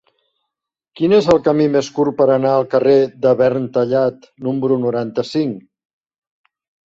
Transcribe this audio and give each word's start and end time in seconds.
Quin 0.99 1.13
és 1.17 1.27
el 1.33 1.41
camí 1.47 1.67
més 1.73 1.89
curt 1.97 2.15
per 2.21 2.27
anar 2.35 2.53
al 2.53 2.65
carrer 2.71 2.95
de 3.25 3.33
Verntallat 3.41 4.27
número 4.49 4.79
noranta-cinc? 4.89 5.63